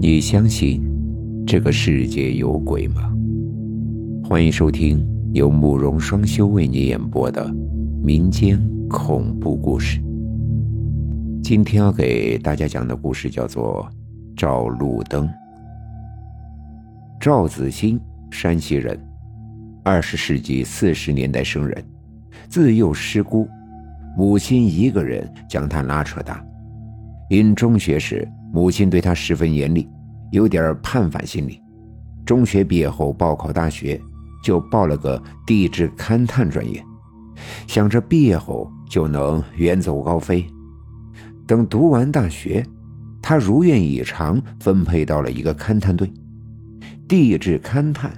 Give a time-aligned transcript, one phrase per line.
[0.00, 0.82] 你相信
[1.46, 3.14] 这个世界有鬼吗？
[4.28, 7.48] 欢迎收听由慕容双修为你演播的
[8.02, 10.02] 民间恐怖故事。
[11.40, 13.88] 今天要给大家讲的故事叫做
[14.36, 15.28] 《照路灯》。
[17.20, 18.00] 赵子欣，
[18.32, 18.98] 山西人，
[19.84, 21.84] 二十世纪四十年代生人，
[22.48, 23.48] 自幼失孤，
[24.16, 26.44] 母亲一个人将他拉扯大。
[27.30, 29.86] 因中学时母亲对他十分严厉。
[30.30, 31.60] 有点叛反心理，
[32.24, 34.00] 中学毕业后报考大学，
[34.42, 36.84] 就报了个地质勘探专业，
[37.68, 40.44] 想着毕业后就能远走高飞。
[41.46, 42.64] 等读完大学，
[43.22, 46.10] 他如愿以偿分配到了一个勘探队。
[47.06, 48.10] 地质勘探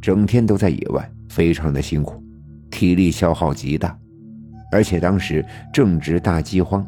[0.00, 2.22] 整天都在野外，非常的辛苦，
[2.70, 3.96] 体力消耗极大，
[4.70, 6.86] 而且当时正值大饥荒，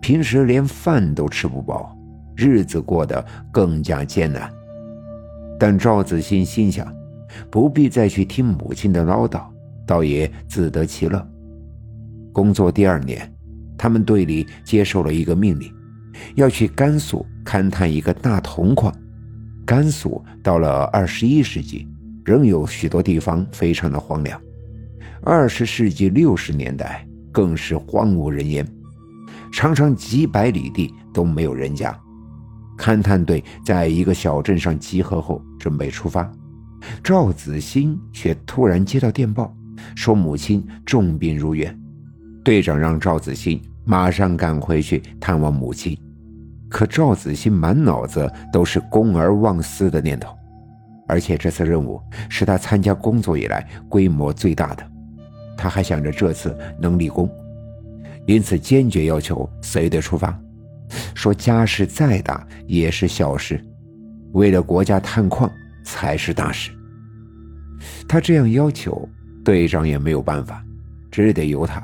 [0.00, 1.94] 平时连饭都吃不饱。
[2.38, 4.48] 日子过得更加艰难，
[5.58, 6.86] 但赵子欣心想，
[7.50, 9.42] 不必再去听母亲的唠叨，
[9.84, 11.28] 倒也自得其乐。
[12.32, 13.28] 工作第二年，
[13.76, 15.68] 他们队里接受了一个命令，
[16.36, 18.94] 要去甘肃勘探一个大铜矿。
[19.66, 21.88] 甘肃到了二十一世纪，
[22.24, 24.40] 仍有许多地方非常的荒凉，
[25.22, 28.64] 二十世纪六十年代更是荒无人烟，
[29.52, 31.98] 常常几百里地都没有人家。
[32.78, 36.30] 勘探队在一个小镇上集合后，准备出发。
[37.02, 39.52] 赵子欣却突然接到电报，
[39.96, 41.76] 说母亲重病入院。
[42.44, 45.98] 队长让赵子欣马上赶回去探望母亲。
[46.70, 50.32] 可赵子欣满脑子都是公而忘私的念头，
[51.08, 54.86] 而且这次任务是他参加工作以来规模最大的，
[55.56, 57.28] 他还想着这次能立功，
[58.26, 60.38] 因此坚决要求随队出发。
[61.18, 63.60] 说家事再大也是小事，
[64.34, 65.50] 为了国家探矿
[65.84, 66.70] 才是大事。
[68.06, 69.08] 他这样要求，
[69.44, 70.64] 队长也没有办法，
[71.10, 71.82] 只得由他。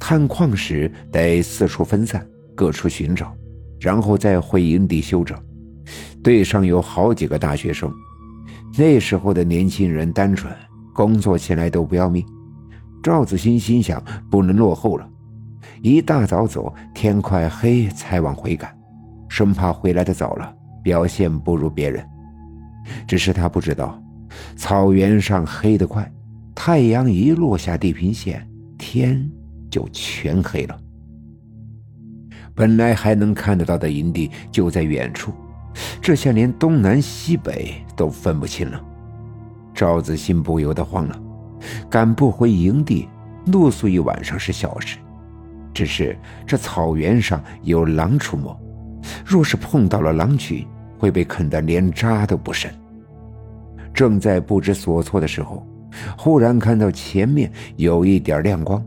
[0.00, 3.32] 探矿时得四处分散，各处寻找，
[3.78, 5.38] 然后再回营地休整。
[6.20, 7.92] 队上有好几个大学生，
[8.76, 10.52] 那时候的年轻人单纯，
[10.92, 12.26] 工作起来都不要命。
[13.04, 15.08] 赵子欣心想，不能落后了。
[15.82, 18.76] 一大早走，天快黑才往回赶，
[19.28, 22.04] 生怕回来的早了，表现不如别人。
[23.06, 24.00] 只是他不知道，
[24.56, 26.10] 草原上黑得快，
[26.54, 28.46] 太阳一落下地平线，
[28.78, 29.30] 天
[29.70, 30.78] 就全黑了。
[32.54, 35.32] 本来还能看得到的营地就在远处，
[36.00, 38.80] 这下连东南西北都分不清了。
[39.74, 41.20] 赵子欣不由得慌了，
[41.88, 43.08] 赶不回营地，
[43.46, 44.98] 露宿一晚上是小事。
[45.78, 48.52] 只是这草原上有狼出没，
[49.24, 50.66] 若是碰到了狼群，
[50.98, 52.68] 会被啃得连渣都不剩。
[53.94, 55.64] 正在不知所措的时候，
[56.16, 58.84] 忽然看到前面有一点亮光，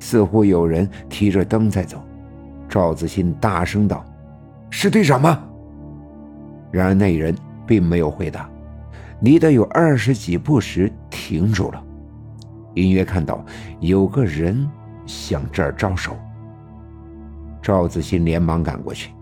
[0.00, 2.02] 似乎有人提着灯在走。
[2.68, 4.04] 赵子欣大声道
[4.68, 5.44] ：“是队长吗？”
[6.72, 7.32] 然而那人
[7.64, 8.50] 并没有回答，
[9.20, 11.80] 离得有二十几步时停住了，
[12.74, 13.44] 隐约看到
[13.78, 14.68] 有个人
[15.06, 16.16] 向这儿招手。
[17.62, 19.12] 赵子欣连忙赶过去，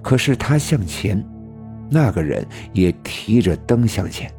[0.00, 1.22] 可是他向前，
[1.90, 4.32] 那个人也提着灯向前，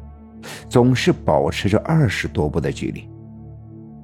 [0.68, 3.06] 总是保持着二十多步的距离。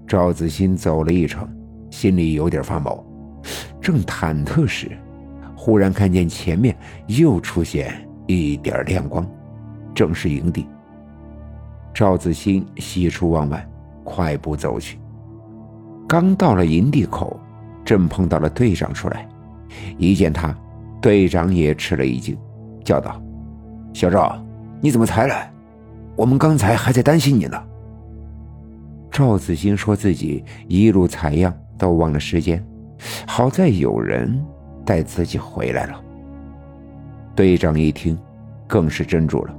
[0.07, 1.49] 赵子欣走了一程，
[1.89, 3.03] 心里有点发毛，
[3.81, 4.91] 正忐忑时，
[5.57, 9.27] 忽然看见前面又出现一点亮光，
[9.95, 10.67] 正是营地。
[11.95, 13.67] 赵子欣喜出望外，
[14.05, 14.99] 快步走去。
[16.07, 17.41] 刚到了营地口。
[17.91, 19.29] 正碰到了队长出来，
[19.99, 20.57] 一见他，
[21.03, 22.39] 队长也吃了一惊，
[22.85, 23.21] 叫道
[23.93, 24.41] ：“小赵，
[24.81, 25.53] 你怎么才来？
[26.15, 27.61] 我们刚才还在担心你呢。”
[29.11, 32.65] 赵子欣说自己一路采样都忘了时间，
[33.27, 34.41] 好在有人
[34.87, 36.01] 带自己回来了。
[37.35, 38.17] 队长一听，
[38.69, 39.55] 更是怔住了，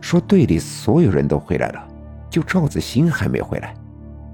[0.00, 1.84] 说：“队里所有人都回来了，
[2.30, 3.74] 就赵子欣还没回来。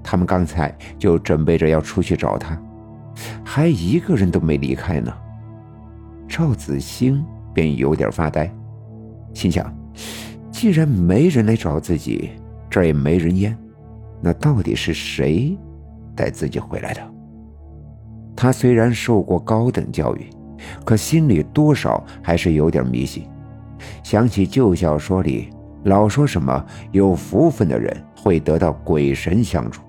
[0.03, 2.55] 他们刚才就准备着要出去找他。”
[3.43, 5.13] 还一个人都没离开呢，
[6.27, 7.23] 赵子兴
[7.53, 8.51] 便有点发呆，
[9.33, 9.73] 心想：
[10.51, 12.31] 既然没人来找自己，
[12.69, 13.57] 这也没人烟，
[14.21, 15.57] 那到底是谁
[16.15, 17.01] 带自己回来的？
[18.35, 20.29] 他虽然受过高等教育，
[20.83, 23.23] 可心里多少还是有点迷信。
[24.03, 25.49] 想起旧小说里
[25.83, 29.79] 老说什么有福分的人会得到鬼神相助，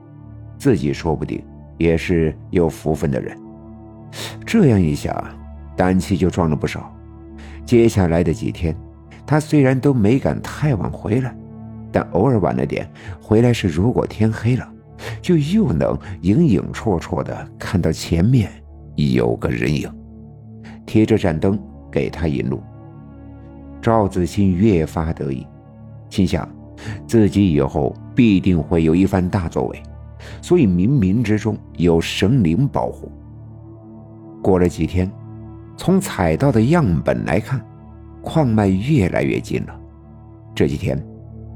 [0.59, 1.43] 自己说不定。
[1.79, 3.37] 也是有福分的人，
[4.45, 5.15] 这样一想，
[5.77, 6.95] 胆气就壮了不少。
[7.65, 8.77] 接下来的几天，
[9.27, 11.37] 他虽然都没敢太晚回来，
[11.91, 12.89] 但偶尔晚了点
[13.21, 14.69] 回来时，如果天黑了，
[15.21, 18.51] 就又能影影绰绰的看到前面
[18.95, 19.91] 有个人影，
[20.87, 21.59] 贴着盏灯
[21.91, 22.63] 给他引路。
[23.83, 25.47] 赵子欣越发得意，
[26.09, 26.49] 心想
[27.07, 29.83] 自己以后必定会有一番大作为，
[30.41, 33.11] 所以冥冥之中有神灵保护。
[34.43, 35.11] 过了几天。
[35.79, 37.63] 从采到的样本来看，
[38.23, 39.79] 矿脉越来越近了。
[40.55, 40.99] 这几天，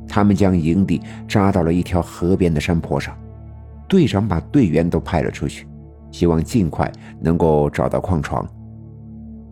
[0.07, 3.17] 他们将营地扎到了一条河边的山坡上。
[3.89, 5.67] 队长把队员都派了出去，
[6.13, 8.47] 希望尽快能够找到矿床。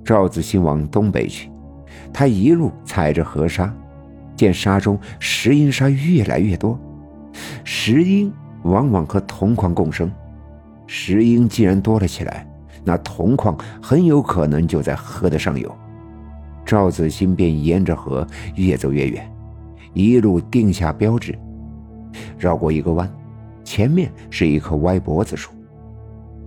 [0.05, 1.51] 赵子欣往东北去，
[2.13, 3.75] 他一路踩着河沙，
[4.37, 6.79] 见沙中石英沙越来越多。
[7.65, 8.31] 石英
[8.69, 10.11] 往往和铜矿共生，
[10.87, 12.47] 石英既然多了起来。
[12.85, 15.71] 那铜矿很有可能就在河的上游，
[16.65, 19.31] 赵子欣便沿着河越走越远，
[19.93, 21.37] 一路定下标志，
[22.39, 23.11] 绕过一个弯，
[23.65, 25.51] 前面是一棵歪脖子树，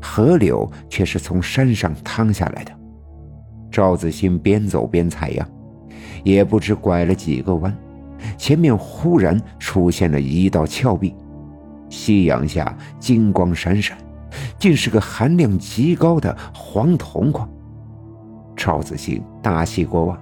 [0.01, 2.71] 河流却是从山上淌下来的。
[3.69, 5.47] 赵子欣边走边采样，
[6.23, 7.77] 也不知拐了几个弯，
[8.37, 11.13] 前面忽然出现了一道峭壁，
[11.91, 13.95] 夕阳下金光闪闪。
[14.57, 17.49] 竟是个含量极高的黄铜矿。
[18.55, 20.17] 赵子兴大喜过望，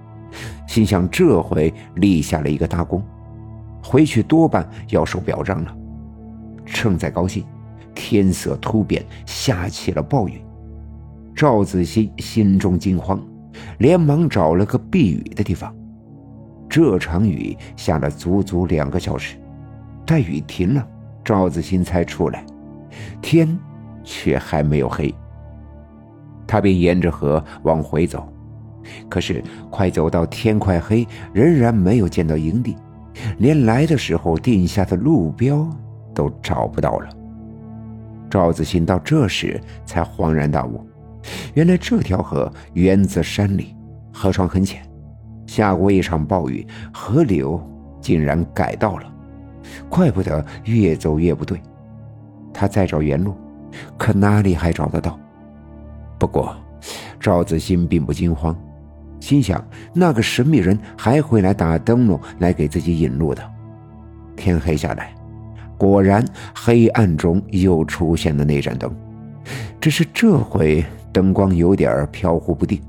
[0.68, 3.04] 心想这回立下了一个大功，
[3.84, 5.76] 回去多半要受表彰了。
[6.66, 7.44] 正在高兴，
[7.94, 10.42] 天色突变，下起了暴雨。
[11.36, 13.22] 赵子欣心中惊慌，
[13.78, 15.72] 连忙找了个避雨的地方。
[16.68, 19.36] 这场雨下了足足两个小时，
[20.06, 20.88] 待雨停了，
[21.30, 22.44] 赵子兴才出来。
[23.22, 23.48] 天。
[24.02, 25.14] 却还没有黑，
[26.48, 28.28] 他便沿着河往回走，
[29.08, 32.76] 可是快走到天快黑，仍然没有见到营地，
[33.38, 35.68] 连来的时候定下的路标
[36.16, 37.10] 都找不到了。
[38.32, 40.84] 赵子欣到这时才恍然大悟，
[41.54, 43.76] 原来这条河源自山里，
[44.12, 44.82] 河床很浅，
[45.46, 47.62] 下过一场暴雨，河流
[48.02, 49.14] 竟然改道了，
[49.90, 51.60] 怪不得越走越不对。
[52.54, 53.36] 他再找原路。
[54.00, 55.16] 可哪里还找得到？
[56.18, 56.56] 不过，
[57.20, 58.58] 赵子欣并不惊慌，
[59.20, 59.64] 心想
[59.94, 63.44] 那个神秘人还会来打灯笼来给自己引路的。
[64.36, 65.14] 天黑下来，
[65.78, 66.26] 果然
[66.56, 68.92] 黑暗中又出现了那盏灯，
[69.80, 70.84] 只是这回
[71.14, 72.82] 灯光有点飘忽不定。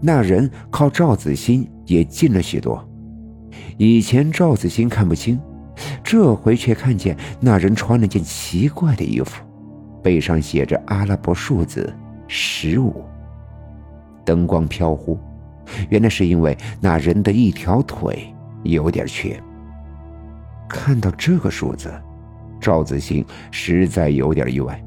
[0.00, 2.82] 那人靠赵子欣也近了许多，
[3.76, 5.38] 以前赵子欣看不清，
[6.02, 9.42] 这回却看见那人穿了件奇怪的衣服。
[10.02, 11.94] 背上写着阿拉伯数字
[12.26, 13.04] 十五，
[14.24, 15.16] 灯光飘忽，
[15.90, 18.34] 原来是因为那人的一条腿
[18.64, 19.40] 有点瘸。
[20.68, 21.92] 看到这个数字，
[22.60, 24.82] 赵子兴实在有点意外，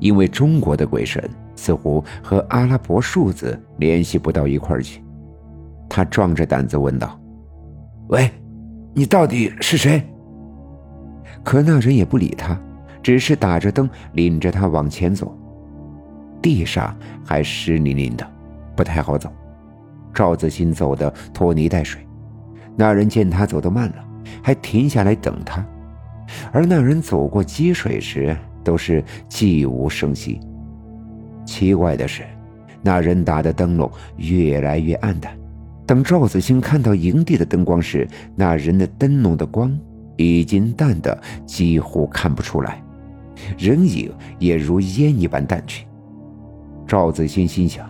[0.00, 1.22] 因为中国的鬼神
[1.54, 5.00] 似乎和阿拉伯数字联系不到一块去。
[5.88, 7.16] 他壮着胆子问道
[8.08, 8.28] ：“喂，
[8.92, 10.02] 你到底是谁？”
[11.48, 12.60] 可那人也不理他。
[13.02, 15.34] 只是打着灯，领着他往前走，
[16.42, 18.30] 地上还湿淋淋的，
[18.76, 19.32] 不太好走。
[20.12, 22.06] 赵子欣走的拖泥带水，
[22.76, 24.04] 那人见他走得慢了，
[24.42, 25.64] 还停下来等他。
[26.52, 30.38] 而那人走过积水时，都是寂无声息。
[31.46, 32.24] 奇怪的是，
[32.82, 35.34] 那人打的灯笼越来越暗淡。
[35.86, 38.06] 等赵子欣看到营地的灯光时，
[38.36, 39.74] 那人的灯笼的光
[40.18, 42.82] 已经淡的几乎看不出来。
[43.56, 45.86] 人影也如烟一般淡去。
[46.86, 47.88] 赵子欣心想：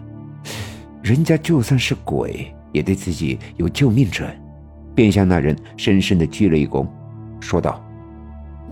[1.03, 4.41] 人家就算是鬼，也对自己有救命之恩，
[4.95, 6.87] 便向那人深深的鞠了一躬，
[7.41, 7.83] 说道：“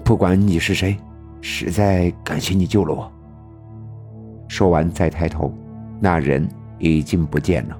[0.04, 0.96] 不管你是谁，
[1.40, 3.10] 实在感谢你救了我。”
[4.48, 5.52] 说完，再抬头，
[5.98, 6.46] 那人
[6.78, 7.76] 已经不见了。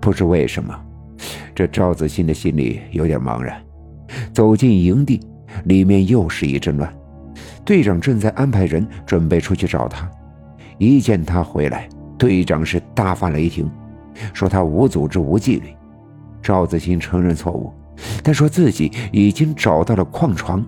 [0.00, 0.78] 不知为什么，
[1.52, 3.60] 这赵子欣的心里有点茫然。
[4.36, 5.18] 走进营地，
[5.64, 6.94] 里面又是一阵乱。
[7.64, 10.06] 队长正在安排人准备出去找他，
[10.76, 11.88] 一见他回来，
[12.18, 13.66] 队长是大发雷霆，
[14.34, 15.74] 说他无组织无纪律。
[16.42, 17.72] 赵子欣承认错误，
[18.22, 20.62] 但说自己已经找到了矿床。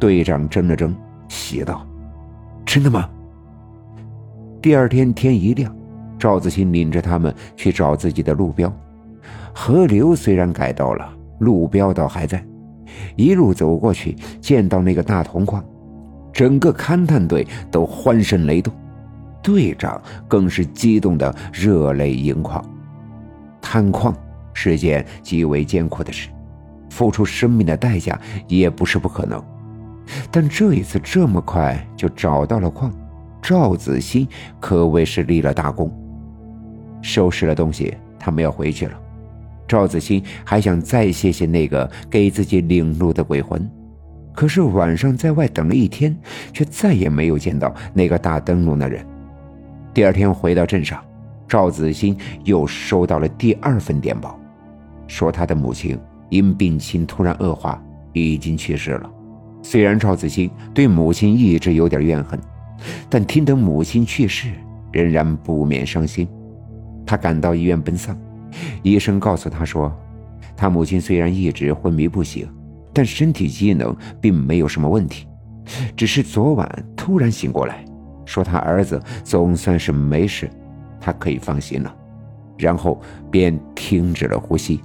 [0.00, 0.94] 队长怔了怔，
[1.28, 1.86] 写道
[2.64, 3.06] ：“真的吗？”
[4.62, 5.76] 第二天天一亮，
[6.18, 8.74] 赵子欣领着他们去找自己的路标。
[9.52, 12.42] 河流虽然改道了，路标倒还在。
[13.16, 15.64] 一路走过去，见到那个大铜矿。
[16.32, 18.72] 整个勘探队都欢声雷动，
[19.42, 22.64] 队长更是激动的热泪盈眶。
[23.60, 24.16] 探矿
[24.54, 26.30] 是件极为艰苦的事，
[26.88, 28.18] 付出生命的代价
[28.48, 29.42] 也不是不可能。
[30.30, 32.90] 但这一次这么快就找到了矿，
[33.42, 34.26] 赵子欣
[34.58, 35.92] 可谓是立了大功。
[37.02, 39.01] 收拾了东西，他们要回去了。
[39.72, 43.66] 赵子欣还想再谢谢那个给自己领路的鬼魂，
[44.34, 46.14] 可是晚上在外等了一天，
[46.52, 49.02] 却再也没有见到那个大灯笼的人。
[49.94, 51.02] 第二天回到镇上，
[51.48, 52.14] 赵子欣
[52.44, 54.38] 又收到了第二份电报，
[55.06, 55.98] 说他的母亲
[56.28, 59.10] 因病情突然恶化，已经去世了。
[59.62, 62.38] 虽然赵子欣对母亲一直有点怨恨，
[63.08, 64.50] 但听得母亲去世，
[64.92, 66.28] 仍然不免伤心。
[67.06, 68.14] 他赶到医院奔丧，
[68.82, 69.92] 医生告诉他说，
[70.56, 72.48] 他母亲虽然一直昏迷不醒，
[72.92, 75.26] 但身体机能并没有什么问题，
[75.96, 77.84] 只是昨晚突然醒过来，
[78.24, 80.50] 说他儿子总算是没事，
[81.00, 81.94] 他可以放心了。
[82.58, 84.80] 然后便停止了呼吸。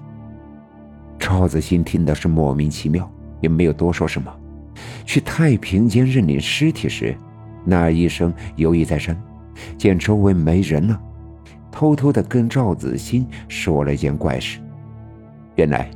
[1.20, 3.08] 赵子欣听的是莫名其妙，
[3.42, 4.34] 也没有多说什么。
[5.06, 7.16] 去太平间认领尸体时，
[7.66, 9.16] 那医生犹豫再三，
[9.78, 11.00] 见周围没人了，
[11.72, 14.60] 偷偷的跟赵子欣说了一件怪事。
[15.56, 15.90] 原来，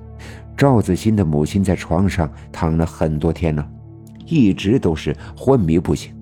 [0.55, 3.67] 赵子欣的母亲在床上躺了很多天了，
[4.25, 6.13] 一直都是昏迷不醒。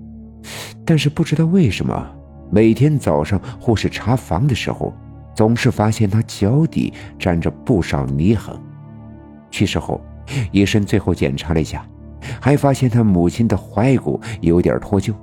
[0.84, 2.06] 但是不知道为什么，
[2.50, 4.94] 每天早上护士查房的时候，
[5.34, 8.58] 总是发现她脚底沾着不少泥痕。
[9.50, 10.00] 去世后，
[10.52, 11.84] 医生最后检查了一下。
[12.38, 15.14] 还发现他母亲的踝骨有点脱臼，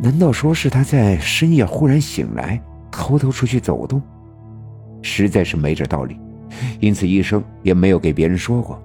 [0.00, 2.60] 难道说是他在深夜忽然醒来，
[2.96, 4.00] 偷偷出去走动？
[5.02, 6.18] 实在是没这道理，
[6.80, 8.82] 因此医生也没有给别人说过。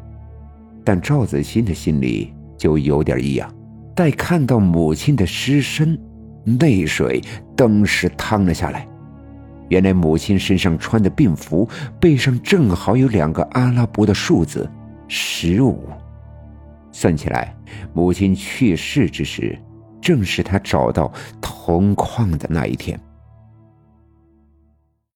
[0.83, 3.49] 但赵子欣的心里就有点异样，
[3.95, 5.97] 待看到母亲的尸身，
[6.59, 7.21] 泪水
[7.55, 8.85] 顿时淌了下来。
[9.69, 14.69] 原来母亲身上穿的病服背上正好有两个阿拉伯的数字
[15.07, 15.87] 十五。
[16.91, 17.55] 算起来，
[17.93, 19.57] 母亲去世之时，
[20.01, 22.99] 正是他找到铜矿的那一天。